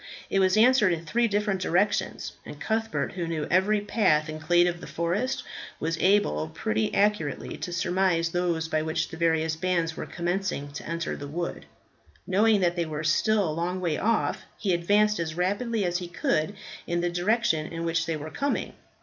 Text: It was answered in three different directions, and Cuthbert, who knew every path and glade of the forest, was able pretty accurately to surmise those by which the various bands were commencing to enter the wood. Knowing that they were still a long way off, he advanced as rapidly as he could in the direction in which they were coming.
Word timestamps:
It 0.31 0.39
was 0.39 0.57
answered 0.57 0.93
in 0.93 1.05
three 1.05 1.27
different 1.27 1.61
directions, 1.61 2.33
and 2.43 2.59
Cuthbert, 2.59 3.11
who 3.11 3.27
knew 3.27 3.45
every 3.51 3.81
path 3.81 4.29
and 4.29 4.41
glade 4.41 4.65
of 4.65 4.81
the 4.81 4.87
forest, 4.87 5.43
was 5.79 5.95
able 5.99 6.49
pretty 6.51 6.91
accurately 6.91 7.55
to 7.57 7.71
surmise 7.71 8.29
those 8.29 8.67
by 8.67 8.81
which 8.81 9.09
the 9.09 9.17
various 9.17 9.55
bands 9.55 9.95
were 9.95 10.07
commencing 10.07 10.71
to 10.71 10.89
enter 10.89 11.15
the 11.15 11.27
wood. 11.27 11.67
Knowing 12.25 12.61
that 12.61 12.75
they 12.75 12.87
were 12.87 13.03
still 13.03 13.47
a 13.47 13.53
long 13.53 13.79
way 13.79 13.95
off, 13.95 14.41
he 14.57 14.73
advanced 14.73 15.19
as 15.19 15.35
rapidly 15.35 15.85
as 15.85 15.99
he 15.99 16.07
could 16.07 16.55
in 16.87 17.01
the 17.01 17.09
direction 17.11 17.67
in 17.71 17.85
which 17.85 18.07
they 18.07 18.17
were 18.17 18.31
coming. 18.31 18.73